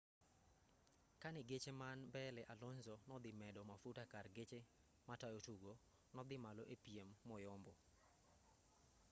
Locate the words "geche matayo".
4.35-5.39